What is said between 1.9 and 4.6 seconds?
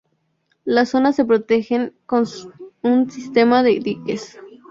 con un sistema de diques.